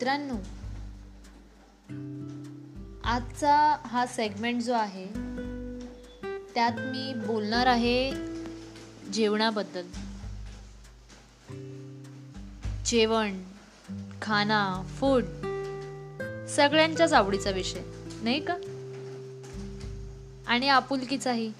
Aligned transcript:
मित्रांनो 0.00 0.34
आजचा 3.04 3.76
हा 3.86 4.06
सेगमेंट 4.06 4.62
जो 4.62 4.72
आहे 4.72 5.06
त्यात 6.54 6.72
मी 6.78 7.14
बोलणार 7.14 7.66
आहे 7.66 8.12
जेवणाबद्दल. 9.12 9.86
जेवण 12.84 13.42
खाना 14.22 14.82
फूड 14.98 15.24
सगळ्यांच्याच 16.48 17.12
आवडीचा 17.12 17.50
विषय 17.50 17.82
नाही 18.22 18.44
का? 18.44 18.56
आणि 20.46 20.68
आपुलकीचाही. 20.68 21.52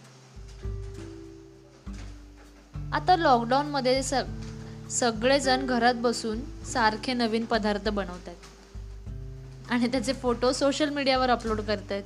आता 2.92 3.16
लॉकडाऊनमध्ये 3.16 4.02
स 4.02 4.14
सगळेजण 4.90 5.66
घरात 5.66 5.94
बसून 5.94 6.64
सारखे 6.64 7.12
नवीन 7.12 7.44
पदार्थ 7.44 7.88
बनवत 7.88 8.28
आहेत 8.28 8.36
आणि 9.70 9.86
त्याचे 9.86 10.12
फोटो 10.12 10.52
सोशल 10.52 10.88
मीडियावर 10.88 11.30
अपलोड 11.30 11.60
करत 11.60 11.92
आहेत 11.92 12.04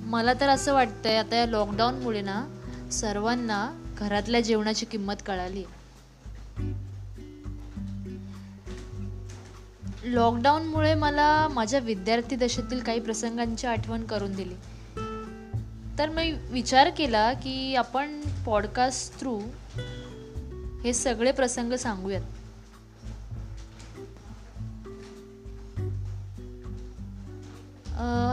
मला 0.00 0.32
तर 0.32 0.48
असं 0.48 0.74
वाटतंय 0.74 1.16
आता 1.16 1.36
या 1.36 1.46
लॉकडाऊनमुळे 1.46 2.20
ना 2.20 2.44
सर्वांना 2.92 3.82
घरातल्या 3.98 4.40
जेवणाची 4.40 4.86
किंमत 4.86 5.14
कळाली. 5.26 5.64
लॉकडाऊनमुळे 10.04 10.94
मला 10.94 11.48
माझ्या 11.48 11.80
विद्यार्थी 11.80 12.36
दशेतील 12.36 12.80
काही 12.80 13.00
प्रसंगांची 13.00 13.66
आठवण 13.66 14.04
करून 14.04 14.34
दिली. 14.34 14.54
तर 15.98 16.08
मी 16.08 16.32
विचार 16.32 16.90
केला 16.90 17.32
की 17.32 17.74
आपण 17.74 18.20
पॉडकास्ट 18.46 19.20
थ्रू 19.20 19.40
हे 20.84 20.92
सगळे 20.92 21.32
प्रसंग 21.32 21.72
सांगूयात. 21.72 22.22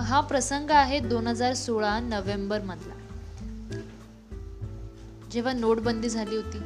हा 0.06 0.20
प्रसंग 0.22 0.70
आहे 0.70 1.00
दोन 1.00 1.28
हजार 1.28 1.54
सोळा 1.54 2.00
नोव्हेंबर 2.00 2.62
मधला. 2.62 2.94
जेव्हा 5.32 5.54
नोटबंदी 5.54 6.10
झाली 6.10 6.36
होती 6.36 6.58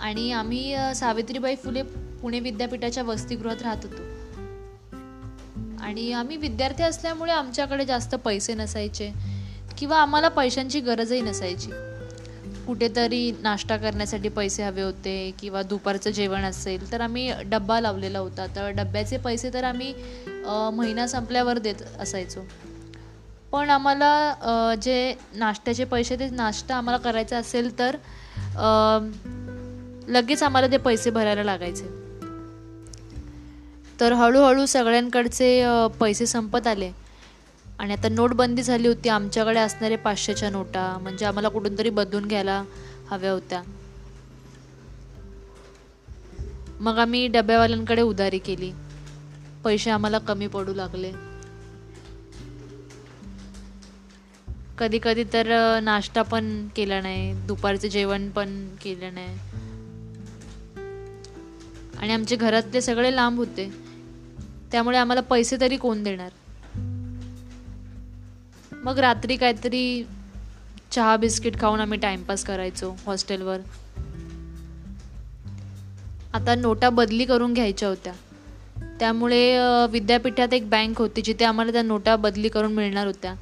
आणि 0.00 0.32
आम्ही 0.32 0.76
सावित्रीबाई 0.94 1.56
फुले 1.56 1.82
पुणे 1.82 2.40
विद्यापीठाच्या 2.40 3.02
वसतिगृहात 3.02 3.62
राहत 3.62 3.84
होतो. 3.84 4.02
आणि 5.82 6.12
आम्ही 6.12 6.36
विद्यार्थी 6.36 6.82
असल्यामुळे 6.82 7.32
आमच्याकडे 7.32 7.84
जास्त 7.84 8.14
पैसे 8.14 8.54
नसायचे 8.54 9.12
किंवा 9.78 9.98
आम्हाला 9.98 10.28
पैशांची 10.28 10.80
गरजही 10.80 11.20
नसायची. 11.20 11.70
कुठेतरी 12.70 13.30
नाश्ता 13.42 13.76
करण्यासाठी 13.76 14.28
पैसे 14.28 14.62
हवे 14.62 14.82
होते 14.82 15.14
किंवा 15.40 15.62
दुपारचं 15.62 16.10
जेवण 16.10 16.42
असेल 16.44 16.90
तर 16.92 17.00
आम्ही 17.00 17.30
डब्बा 17.44 17.78
लावलेला 17.80 18.18
होता. 18.18 18.46
तर 18.56 18.68
डब्याचे 18.70 19.16
पैसे 19.16 19.50
तर 19.54 19.64
आम्ही 19.64 19.92
महिना 20.74 21.06
संपल्यावर 21.06 21.58
देत 21.58 21.82
असायचो. 22.00 22.44
पण 23.52 23.70
आम्हाला 23.70 24.74
जे 24.82 25.14
नाश्त्याचे 25.34 25.84
पैसे 25.84 26.18
ते 26.18 26.28
नाश्ता 26.30 26.76
आम्हाला 26.76 26.98
करायचा 26.98 27.38
असेल 27.38 27.78
तर 27.78 27.96
लगेच 30.08 30.42
आम्हाला 30.42 30.66
ते 30.66 30.76
पैसे 30.76 31.10
भरायला 31.10 31.44
लागायचे. 31.44 31.88
तर 34.00 34.12
हळूहळू 34.12 34.66
सगळ्यांकडचे 34.66 35.62
पैसे 36.00 36.26
संपत 36.26 36.66
आले. 36.66 36.90
आणि 37.80 37.92
आता 37.92 38.08
नोटबंदी 38.08 38.62
झाली 38.62 38.88
होती. 38.88 39.08
आमच्याकडे 39.08 39.60
असणारे 39.60 39.96
पाचशेच्या 39.96 40.50
नोटा. 40.50 40.98
म्हणजे 41.02 41.26
आम्हाला 41.26 41.48
कुठून 41.48 41.78
तरी 41.78 41.90
बदलून 41.90 42.24
घ्यायला 42.24 42.64
हव्या 43.10 43.32
होत्या. 43.32 43.62
मग 46.80 46.98
आम्ही 46.98 47.26
डब्यावाल्यांकडे 47.26 48.02
उधारी 48.02 48.38
केली. 48.38 48.72
पैसे 49.64 49.90
आम्हाला 49.90 50.18
कमी 50.18 50.46
पडू 50.46 50.74
लागले. 50.74 51.12
कधी 54.78 54.98
कधी 55.02 55.24
तर 55.32 55.78
नाश्ता 55.80 56.22
पण 56.22 56.68
केला 56.68 57.00
नाही. 57.00 57.46
दुपारचे 57.46 57.88
जेवण 57.88 58.30
पण 58.30 58.68
केलं 58.82 59.14
नाही. 59.14 59.38
आणि 61.98 62.12
आमचे 62.12 62.36
घरातले 62.36 62.80
सगळे 62.80 63.16
लांब 63.16 63.38
होते. 63.38 63.72
त्यामुळे 64.72 64.98
आम्हाला 64.98 65.20
पैसे 65.20 65.56
तरी 65.60 65.76
कोण 65.76 66.02
देणार? 66.02 66.30
मग 68.84 68.98
रात्री 68.98 69.36
काहीतरी 69.36 70.06
चहा 70.90 71.16
बिस्किट 71.16 71.60
खाऊन 71.60 71.80
आम्ही 71.80 71.98
टाइमपास 71.98 72.44
करायचो 72.44 72.96
हॉस्टेलवर. 73.06 73.58
आता 76.34 76.54
नोटा 76.54 76.90
बदली 76.90 77.24
करून 77.24 77.54
घ्यायच्या 77.54 77.88
होत्या. 77.88 78.12
त्यामुळे 79.00 79.58
विद्यापीठात 79.86 80.54
एक 80.54 80.70
बँक 80.70 80.98
होती 80.98 81.22
जिथे 81.22 81.44
आम्हाला 81.44 81.72
त्या 81.72 81.82
नोटा 81.82 82.16
बदली 82.16 82.48
करून 82.48 82.72
मिळणार 82.72 83.06
होत्या. 83.06 83.34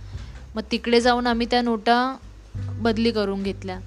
मग 0.55 0.63
तिकडे 0.73 1.01
जाऊन 1.01 1.27
आम्ही 1.27 1.47
त्या 1.51 1.63
नोटा 1.63 2.17
बदली 2.55 3.11
करून 3.11 3.43
घेतल्या. 3.43 3.79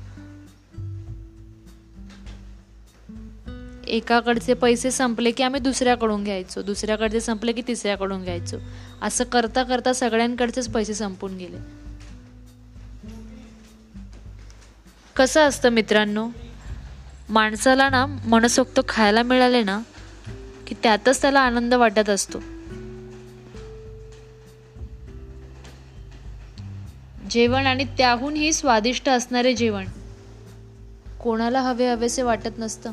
एकाकडचे 3.91 4.53
पैसे 4.53 4.91
संपले 4.91 5.31
की 5.31 5.43
आम्ही 5.43 5.59
दुसऱ्याकडून 5.59 6.23
घ्यायचो. 6.23 6.61
दुसऱ्याकडचे 6.61 7.19
संपले 7.21 7.51
की 7.51 7.61
तिसऱ्याकडून 7.67 8.23
घ्यायचो. 8.23 8.57
असं 9.01 9.23
करता 9.23 9.63
करता 9.63 9.93
सगळ्यांकडचेच 9.93 10.69
पैसे 10.69 10.93
संपून 10.93 11.37
गेले. 11.37 11.57
कसं 15.15 15.41
असतं 15.41 15.69
मित्रांनो? 15.69 16.29
माणसाला 17.29 17.89
ना 17.89 18.05
मनसोक्त 18.05 18.79
खायला 18.89 19.23
मिळाले 19.23 19.63
ना 19.63 19.81
की 20.67 20.75
त्यातच 20.83 21.21
त्याला 21.21 21.39
आनंद 21.39 21.73
वाटत 21.73 22.09
असतो. 22.09 22.39
जेवण 27.29 27.65
आणि 27.65 27.83
त्याहूनही 27.83 28.53
स्वादिष्ट 28.53 29.09
असणारे 29.09 29.53
जेवण 29.53 29.85
कोणाला 31.23 31.61
हवे 31.61 31.91
हवेसे 31.91 32.21
वाटत 32.21 32.57
नसतं. 32.57 32.91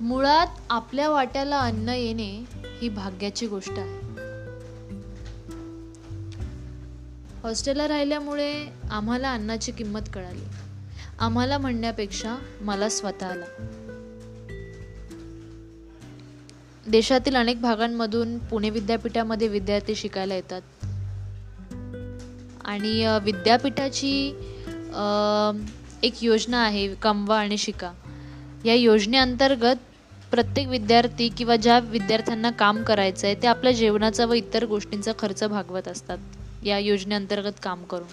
मुळात 0.00 0.46
आपल्या 0.70 1.08
वाट्याला 1.10 1.58
अन्न 1.58 1.88
येणे 1.88 2.44
ही 2.80 2.88
भाग्याची 2.88 3.46
गोष्ट 3.46 3.78
आहे. 3.78 3.94
हॉस्टेलला 7.42 7.88
राहिल्यामुळे 7.88 8.66
आम्हाला 8.90 9.32
अन्नाची 9.32 9.72
किंमत 9.72 10.00
कळाली. 10.14 10.44
आम्हाला 11.18 11.58
म्हणण्यापेक्षा 11.58 12.36
मला 12.60 12.88
स्वतःला 12.88 13.44
देशातील 16.86 17.36
अनेक 17.36 17.60
भागांमधून 17.60 18.38
पुणे 18.38 18.70
विद्यापीठामध्ये 18.70 19.48
विद्यार्थी 19.48 19.94
शिकायला 19.94 20.34
येतात. 20.34 20.62
आणि 22.64 23.18
विद्यापीठाची 23.22 24.28
एक 26.02 26.24
योजना 26.24 26.64
आहे 26.64 26.94
कमवा 26.94 27.40
आणि 27.40 27.58
शिका. 27.58 27.92
या 28.64 28.74
योजनेअंतर्गत 28.74 29.76
प्रत्येक 30.30 30.68
विद्यार्थी 30.68 31.28
किंवा 31.28 31.56
ज्या 31.56 31.78
विद्यार्थ्यांना 31.78 32.50
काम 32.50 32.82
करायचं 32.82 33.26
आहे 33.26 33.36
ते 33.42 33.46
आपल्या 33.46 33.72
जेवणाचा 33.72 34.26
व 34.26 34.32
इतर 34.32 34.64
गोष्टींचा 34.64 35.12
खर्च 35.18 35.44
भागवत 35.44 35.88
असतात 35.88 36.18
या 36.64 36.78
योजनेअंतर्गत 36.78 37.52
काम 37.62 37.84
करून. 37.84 38.08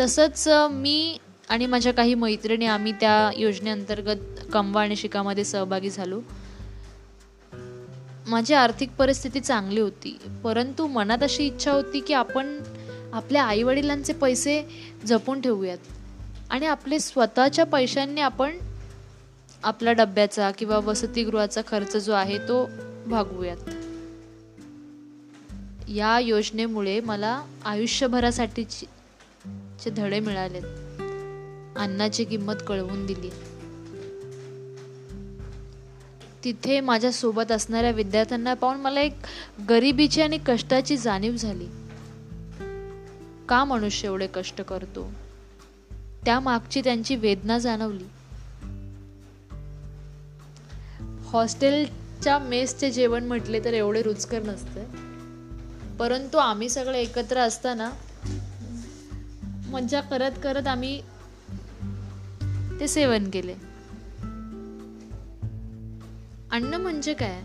तसंच 0.00 0.48
मी 0.70 1.18
आणि 1.48 1.66
माझ्या 1.66 1.92
काही 1.92 2.14
मैत्रिणी 2.14 2.66
आम्ही 2.66 2.92
त्या 2.92 3.30
योजनेअंतर्गत 3.36 4.16
कमवा 4.52 4.82
आणि 4.82 4.96
शिकामध्ये 4.96 5.44
सहभागी 5.44 5.90
झालो. 5.90 6.20
माझी 8.26 8.54
आर्थिक 8.54 8.90
परिस्थिती 8.90 9.40
चांगली 9.40 9.80
होती 9.80 10.18
परंतु 10.44 10.86
मनात 10.86 11.22
अशी 11.22 11.46
इच्छा 11.46 11.72
होती 11.72 12.00
की 12.00 12.14
आपण 12.14 12.58
आपल्या 13.12 13.44
आईवडिलांचे 13.44 14.12
पैसे 14.12 14.62
जपून 15.04 15.40
ठेवूयात 15.40 15.78
आणि 16.50 16.66
आपले 16.66 16.98
स्वतःच्या 16.98 17.66
पैशांनी 17.66 18.20
आपण 18.20 18.58
आपल्या 19.62 19.92
डब्याचा 19.92 20.50
किंवा 20.50 20.78
वसतिगृहाचा 20.78 21.60
खर्च 21.66 21.96
जो 21.96 22.12
आहे 22.12 22.38
तो 22.38 22.70
भागवूयात 23.06 23.56
या 25.88 26.18
योजनेमुळे 26.18 27.00
मला 27.00 27.42
आयुष्यभरासाठीचे 27.64 29.90
धडे 29.90 30.20
मिळालेत. 30.20 30.62
अन्नाची 31.78 32.24
किंमत 32.24 32.54
कळवून 32.66 33.06
दिली. 33.06 33.30
तिथे 36.44 36.80
माझ्यासोबत 36.80 37.52
असणाऱ्या 37.52 37.90
विद्यार्थ्यांना 37.90 38.54
पाहून 38.54 38.80
मला 38.80 39.00
एक 39.00 39.14
गरिबीची 39.68 40.22
आणि 40.22 40.38
कष्टाची 40.46 40.96
जाणीव 40.96 41.36
झाली. 41.36 41.66
का 43.48 43.64
मनुष्य 43.64 44.08
एवढे 44.08 44.26
कष्ट 44.26 44.60
करतो? 44.60 45.12
त्या 46.24 46.40
मागची 46.40 46.80
त्यांची 46.80 47.16
वेदना 47.16 47.58
जाणवली. 47.58 48.04
हॉस्टेलच्या 51.36 52.38
मेसचे 52.38 52.90
जेवण 52.90 53.24
म्हटले 53.24 53.64
तर 53.64 53.74
एवढे 53.74 54.02
रुचकर 54.02 54.42
नसते. 54.42 54.84
परंतु 55.98 56.38
आम्ही 56.38 56.68
सगळे 56.68 56.98
एकत्र 57.00 57.38
असताना 57.38 57.90
मज्जा 59.66 60.00
करत 60.00 60.30
करत 60.42 60.66
आम्ही 60.66 61.02
ते 62.80 62.88
सेवन 62.88 63.30
केले. 63.30 63.52
अन्न 66.52 66.74
म्हणजे 66.74 67.14
काय? 67.14 67.42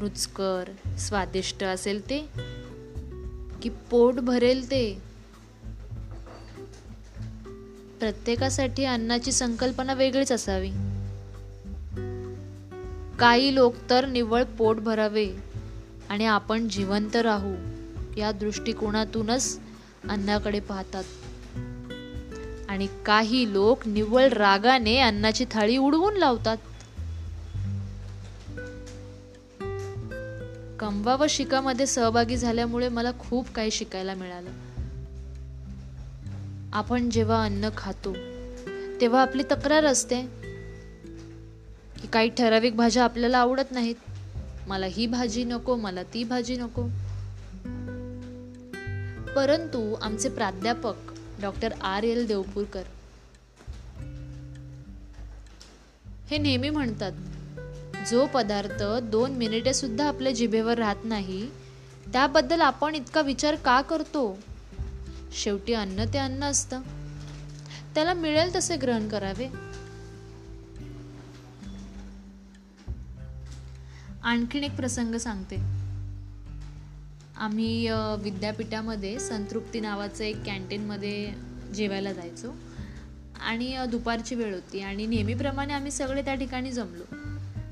रुचकर 0.00 0.64
स्वादिष्ट 0.98 1.64
असेल 1.64 2.10
ते 2.10 2.28
की 3.62 3.68
पोट 3.68 4.14
भरेल 4.14 4.70
ते. 4.70 5.02
प्रत्येकासाठी 8.00 8.84
अन्नाची 8.84 9.32
संकल्पना 9.32 9.94
वेगळीच 9.94 10.32
असावी. 10.32 10.70
काही 13.20 13.54
लोक 13.54 13.74
तर 13.90 14.06
निव्वळ 14.06 14.44
पोट 14.44 14.76
भरावे 14.76 15.28
आणि 16.08 16.26
आपण 16.26 16.68
जिवंत 16.68 17.16
राहू 17.16 17.54
या 18.16 18.32
दृष्टिकोनातूनच 18.32 19.60
अन्नाकडे 20.08 20.60
पाहतात. 20.60 21.04
आणि 22.68 22.88
काही 23.06 23.52
लोक 23.52 23.86
निव्वळ 23.86 24.28
रागाने 24.28 24.98
अन्नाची 24.98 25.44
थाळी 25.50 25.76
उडवून 25.76 26.16
लावतात. 26.16 26.56
कंबा 30.78 31.16
व 31.16 31.26
शिकामध्ये 31.28 31.86
सहभागी 31.86 32.36
झाल्यामुळे 32.36 32.88
मला 32.88 33.10
खूप 33.18 33.48
काही 33.48 33.70
शिकायला 33.70 34.14
मिळालं. 34.14 34.50
आपण 36.72 37.10
जेव्हा 37.10 37.44
अन्न 37.44 37.68
खातो 37.76 38.16
तेव्हा 39.00 39.22
आपली 39.22 39.42
तक्रार 39.42 39.84
असते 39.84 40.39
की 42.02 42.08
काही 42.08 42.28
ठराविक 42.28 42.76
भाज्या 42.76 43.04
आपल्याला 43.04 43.38
आवडत 43.38 43.72
नाहीत. 43.72 43.94
मला 44.66 44.86
ही 44.86 45.06
भाजी 45.06 45.44
नको 45.44 45.76
मला 45.76 46.02
ती 46.02 46.24
भाजी 46.24 46.56
नको. 46.56 46.82
परंतु 49.36 49.94
आमचे 50.02 50.28
प्राध्यापक 50.28 50.94
डॉक्टर 51.42 51.72
आर 51.72 52.02
एल 52.02 52.26
देवपूरकर 52.26 52.82
हे 56.30 56.38
नेहमी 56.38 56.70
म्हणतात 56.70 57.12
जो 58.10 58.26
पदार्थ 58.26 59.04
दोन 59.06 59.30
मिनिटे 59.30 59.74
सुद्धा 59.74 60.08
आपल्या 60.08 60.32
जिभेवर 60.32 60.78
राहत 60.78 61.04
नाही 61.04 61.50
त्याबद्दल 62.12 62.60
आपण 62.60 62.94
इतका 62.94 63.20
विचार 63.20 63.54
का 63.54 63.80
करतो? 63.80 64.38
शेवटी 65.32 65.72
अन्न 65.72 66.04
ते 66.12 66.18
अन्न 66.18 66.44
असतं. 66.44 66.80
त्याला 67.94 68.14
मिळेल 68.14 68.54
तसे 68.54 68.76
ग्रहण 68.76 69.08
करावे. 69.08 69.48
आणखीन 74.24 74.64
एक 74.64 74.74
प्रसंग 74.76 75.14
सांगते. 75.14 75.56
आम्ही 77.36 77.88
विद्यापीठामध्ये 78.22 79.18
संतृप्ती 79.20 79.80
नावाचं 79.80 80.24
एक 80.24 80.42
कॅन्टीनमध्ये 80.46 81.32
जेवायला 81.74 82.12
जायचो. 82.12 82.54
आणि 83.48 83.76
दुपारची 83.90 84.34
वेळ 84.34 84.54
होती 84.54 84.80
आणि 84.80 85.06
नेहमीप्रमाणे 85.06 85.72
आम्ही 85.72 85.90
सगळे 85.90 86.22
त्या 86.22 86.34
ठिकाणी 86.34 86.72
जमलो. 86.72 87.04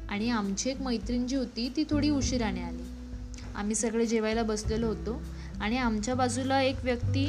आणि 0.08 0.30
आमची 0.30 0.70
एक 0.70 0.80
मैत्रीण 0.82 1.26
जी 1.26 1.36
होती 1.36 1.68
ती 1.76 1.84
थोडी 1.90 2.10
उशिराने 2.10 2.62
आली. 2.62 2.82
आम्ही 3.54 3.74
सगळे 3.74 4.06
जेवायला 4.06 4.42
बसलेलो 4.42 4.86
होतो 4.86 5.20
आणि 5.60 5.78
आमच्या 5.78 6.14
बाजूला 6.14 6.60
एक 6.62 6.84
व्यक्ती 6.84 7.26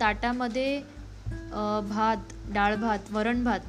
ताटामध्ये 0.00 0.80
भात 1.90 2.32
डाळ 2.52 2.76
भात 2.76 3.10
वरण 3.10 3.44
भात 3.44 3.60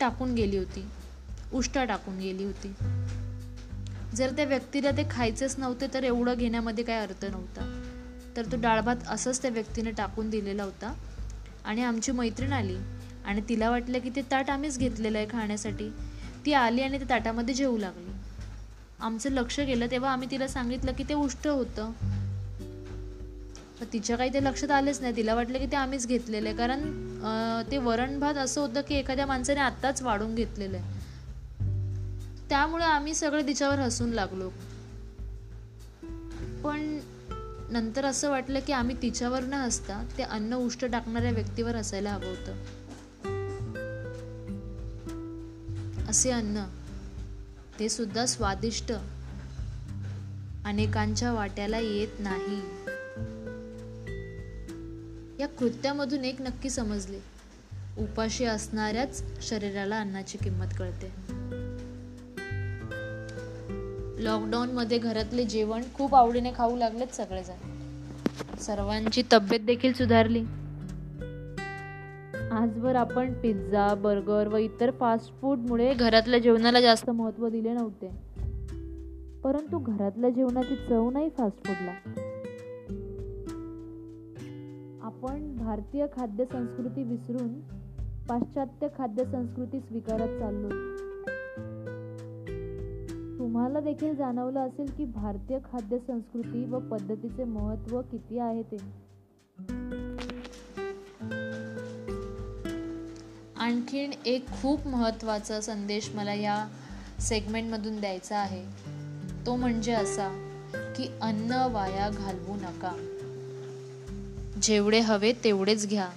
टाकून 0.00 0.34
गेली 0.34 0.56
होती. 0.56 0.84
उष्टा 1.54 1.84
टाकून 1.84 2.18
गेली 2.18 2.44
होती. 2.44 2.72
जर 4.16 4.30
त्या 4.36 4.44
व्यक्तीला 4.44 4.90
ते 4.90 5.06
खायचेच 5.10 5.58
नव्हते 5.58 5.86
तर 5.94 6.04
एवढं 6.04 6.34
घेण्यामध्ये 6.34 6.84
काय 6.84 6.96
अर्थ 6.96 7.24
नव्हता. 7.24 7.80
तर 8.36 8.44
तो 8.44 8.56
डाळभात 8.56 8.96
असंच 9.08 9.42
त्या 9.42 9.50
व्यक्तीने 9.50 9.90
टाकून 9.90 10.30
दिलेला 10.30 10.64
होता. 10.64 10.94
आणि 11.64 11.82
आमची 11.82 12.12
मैत्रीण 12.12 12.52
आली. 12.52 12.76
आणि 13.24 13.40
तिला 13.48 13.70
वाटलं 13.70 13.98
की 13.98 14.10
ते 14.16 14.22
ताट 14.22 14.50
आम्हीच 14.50 14.78
घेतलेलं 14.78 15.18
आहे 15.18 15.26
खाण्यासाठी. 15.30 15.90
ती 16.46 16.52
आली 16.52 16.82
आणि 16.82 16.98
त्या 16.98 17.08
ताटामध्ये 17.10 17.54
जेवू 17.54 17.78
लागली. 17.78 18.10
आमचं 19.00 19.30
लक्ष 19.30 19.60
गेलं 19.60 19.86
तेव्हा 19.90 20.12
आम्ही 20.12 20.30
तिला 20.30 20.48
सांगितलं 20.48 20.92
की 20.92 21.04
ते 21.08 21.14
उष्ट 21.14 21.46
होतं. 21.46 21.92
तिच्या 23.92 24.16
काही 24.16 24.32
ते 24.34 24.44
लक्षात 24.44 24.70
आलेच 24.70 25.00
नाही. 25.00 25.16
तिला 25.16 25.34
वाटलं 25.34 25.58
की 25.58 25.66
ते 25.66 25.76
आम्हीच 25.76 26.06
घेतलेलं 26.06 26.48
आहे. 26.48 26.56
कारण 26.56 26.80
ते 27.70 27.78
वरण 27.78 28.18
भात 28.18 28.34
असं 28.34 28.60
होतं 28.60 28.80
की 28.80 28.94
एखाद्या 28.94 29.26
माणसाने 29.26 29.60
आत्ताच 29.60 30.02
वाढून 30.02 30.34
घेतलेलं 30.34 30.76
आहे. 30.76 31.03
त्यामुळे 32.48 32.84
आम्ही 32.84 33.14
सगळे 33.14 33.46
तिच्यावर 33.46 33.78
हसून 33.78 34.10
लागलो. 34.10 34.50
पण 36.64 37.00
नंतर 37.70 38.04
असं 38.04 38.30
वाटलं 38.30 38.60
की 38.60 38.72
आम्ही 38.72 39.02
तिच्यावर 39.02 39.42
न 39.42 39.54
हसता 39.54 40.06
ते 40.18 40.22
अन्न 40.22 40.54
उष्ट 40.54 40.84
टाकणाऱ्या 40.84 41.30
व्यक्तीवर 41.30 41.76
असायला 41.76 42.10
हवं 42.10 42.26
होतं. 42.26 42.52
असे 46.08 46.30
अन्न 46.30 46.64
ते 47.78 47.88
सुद्धा 47.88 48.26
स्वादिष्ट. 48.26 48.92
अनेकांच्या 50.64 51.32
वाट्याला 51.32 51.78
येत 51.78 52.08
नाही. 52.18 52.60
या 55.42 55.48
कृत्यामधून 55.48 56.24
एक 56.24 56.40
नक्की 56.40 56.70
समजले. 56.70 57.20
उपाशी 57.98 58.44
असणाऱ्याच 58.44 59.22
शरीराला 59.42 60.00
अन्नाची 60.00 60.38
किंमत 60.38 60.66
कळते. 60.78 61.34
लॉकडाऊनमध्ये 64.24 64.98
घरातले 64.98 65.44
जेवण 65.44 65.82
खूप 65.94 66.14
आवडीने 66.14 66.50
खाऊ 66.56 66.76
लागलेत 66.76 67.06
सगळेजण. 67.06 67.54
सर्वांची 68.60 69.22
तब्येत 69.32 69.60
देखील 69.60 69.92
सुधारली. 69.92 70.40
आजवर 72.52 72.96
आपण 72.96 73.32
पिझ्झा 73.32 73.94
बर्गर 73.94 74.48
व 74.48 74.56
इतर 74.56 74.90
फास्ट 74.90 75.40
फूडमुळे 75.40 75.94
घरातल्या 75.94 76.38
जेवणाला 76.38 76.80
जास्त 76.80 77.10
महत्त्व 77.10 77.48
दिले 77.48 77.72
नव्हते. 77.72 78.10
परंतु 79.44 79.78
घरातल्या 79.78 80.30
जेवणाची 80.30 80.76
चव 80.88 81.10
नाही 81.10 81.28
फास्ट 81.28 81.64
फूडला 81.64 81.92
आपण 85.02 85.56
भारतीय 85.56 86.06
खाद्य 86.16 86.44
संस्कृती 86.44 87.02
विसरून 87.02 87.60
पाश्चात्य 88.28 88.88
खाद्य 88.98 89.24
संस्कृती 89.24 89.80
स्वीकारत 89.80 90.38
चाललो. 90.38 90.93
तुम्हाला 93.54 93.80
देखील 93.80 94.16
जाणवलं 94.16 94.60
असेल 94.60 94.90
की 94.90 95.04
भारतीय 95.04 95.58
खाद्य 95.72 95.98
संस्कृती 95.98 96.64
व 96.64 96.78
पद्धतीचे 96.78 97.44
महत्त्व 97.44 98.00
किती 98.00 98.38
आहे 98.38 98.62
ते. 98.62 98.76
आणखीन 103.56 104.10
एक 104.26 104.48
खूप 104.48 104.86
महत्त्वाचा 104.86 105.60
संदेश 105.60 106.10
मला 106.14 106.34
या 106.34 106.68
सेगमेंटमधून 107.20 108.00
द्यायचा 108.00 108.36
आहे. 108.36 108.64
तो 109.46 109.56
म्हणजे 109.56 109.92
असा 109.92 110.58
की 110.96 111.08
अन्न 111.22 111.68
वाया 111.72 112.10
घालवू 112.10 112.54
नका. 112.54 112.92
जेवढे 114.62 115.00
हवे 115.00 115.32
तेवढेच 115.44 115.88
घ्या. 115.88 116.08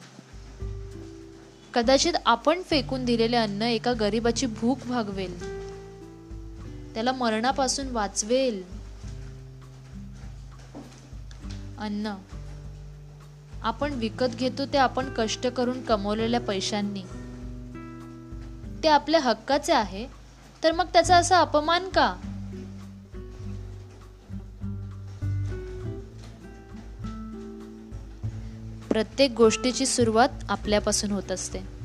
कदाचित 1.73 2.13
आपण 2.25 2.61
फेकून 2.61 3.05
दिलेले 3.05 3.37
अन्न 3.37 3.61
एका 3.61 3.93
गरीबाची 3.93 4.45
भूक 4.45 4.77
भागवेल. 4.89 5.56
त्याला 6.97 7.11
मरणापासून 7.11 7.87
वाचवेल. 7.89 8.63
अन्न. 11.79 12.13
आपण 13.61 13.93
विकत 13.93 14.25
घेतो 14.25 14.65
ते 14.65 14.77
आपण 14.77 15.09
कष्ट 15.17 15.47
करून 15.47 15.85
कमवलेल्या 15.85 16.39
पैशांनी. 16.39 17.03
ते 18.83 18.87
आपल्या 18.87 19.19
हक्काचे 19.19 19.73
आहे 19.73 20.07
तर 20.63 20.71
मग 20.71 20.85
त्याचा 20.93 21.17
असा 21.17 21.39
अपमान 21.39 21.89
का? 21.89 22.15
प्रत्येक 28.89 29.31
गोष्टीची 29.31 29.85
सुरुवात 29.85 30.29
आपल्यापासून 30.49 31.11
होत 31.11 31.31
असते. 31.31 31.76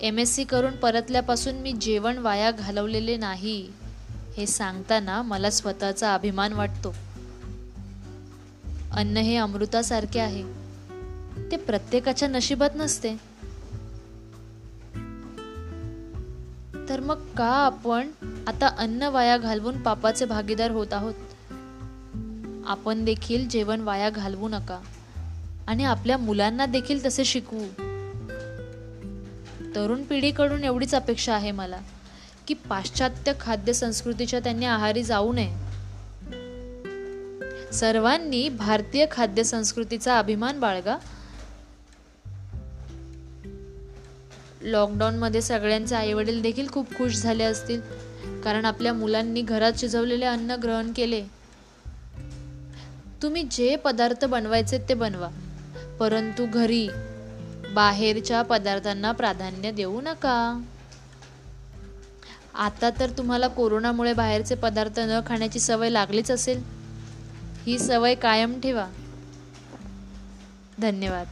एम 0.00 0.18
एस 0.18 0.34
सी 0.34 0.44
करून 0.44 0.76
परतल्यापासून 0.76 1.54
मी 1.54 1.72
जेवण 1.72 2.18
वाया 2.18 2.50
घालवलेले 2.50 3.16
नाही 3.16 3.70
हे 4.36 4.46
सांगताना 4.46 5.22
मला 5.22 5.50
स्वतःचा 5.50 6.14
अभिमान 6.14 6.52
वाटतो. 6.52 6.94
अन्न 8.92 9.16
हे 9.16 9.36
अमृतासारखे 9.36 10.20
आहे. 10.20 10.42
ते 11.50 11.56
प्रत्येकाच्या 11.56 12.28
नशिबात 12.28 12.70
नसते. 12.74 13.14
तर 16.88 17.00
मग 17.00 17.34
का 17.34 17.48
आपण 17.48 18.08
आता 18.46 18.66
अन्न 18.78 19.02
वाया 19.02 19.36
घालवून 19.36 19.82
पापाचे 19.82 20.24
भागीदार 20.24 20.70
होत 20.70 20.92
आहोत? 20.92 21.14
आपण 22.66 23.04
देखील 23.04 23.48
जेवण 23.48 23.80
वाया 23.80 24.10
घालवू 24.10 24.48
नका. 24.48 24.80
आणि 25.66 25.84
आपल्या 25.84 26.18
मुलांना 26.18 26.66
देखील 26.66 27.04
तसे 27.04 27.24
शिकवू. 27.24 27.87
तरुण 29.74 30.02
पिढीकडून 30.02 30.64
एवढीच 30.64 30.94
अपेक्षा 30.94 31.34
आहे 31.34 31.50
मला 31.50 31.80
की 32.48 32.54
पाश्चात्य 32.54 33.32
खाद्य 33.40 33.72
संस्कृतीच्या 33.72 34.40
त्यांनी 34.40 34.66
आहारी 34.66 35.02
जाऊ 35.02 35.32
नये. 35.32 35.68
सर्वांनी 37.72 38.48
भारतीय 38.48 39.06
खाद्य 39.10 39.44
संस्कृतीचा 39.44 40.18
अभिमान 40.18 40.60
बाळगा. 40.60 40.96
लॉकडाऊनमध्ये 44.62 45.42
सगळ्यांचे 45.42 45.94
आईवडील 45.94 46.42
देखील 46.42 46.68
खूप 46.68 46.90
खुश 46.90 47.12
झाले 47.12 47.44
असतील 47.44 47.80
कारण 48.44 48.64
आपल्या 48.64 48.92
मुलांनी 48.92 49.42
घरात 49.42 49.72
शिजवलेले 49.78 50.24
अन्न 50.24 50.50
ग्रहण 50.50 50.92
केले. 50.92 51.24
तुम्ही 53.22 53.42
जे 53.42 53.76
पदार्थ 53.76 54.24
बनवायचे 54.24 54.78
ते 54.88 54.94
बनवा 54.94 55.28
परंतु 56.00 56.46
घरी 56.54 56.88
बाहेरच्या 57.74 58.42
पदार्थांना 58.42 59.12
प्राधान्य 59.12 59.70
देऊ 59.70 60.00
नका. 60.00 60.62
आता 62.54 62.90
तर 63.00 63.10
तुम्हाला 63.10 63.48
कोरोनामुळे 63.48 64.12
बाहेरचे 64.12 64.54
पदार्थ 64.54 64.98
न 64.98 65.20
खाण्याची 65.26 65.58
सवय 65.58 65.90
लागलीच 65.90 66.30
असेल. 66.30 66.62
ही 67.66 67.78
सवय 67.78 68.14
कायम 68.14 68.60
ठेवा. 68.60 68.86
धन्यवाद. 70.78 71.26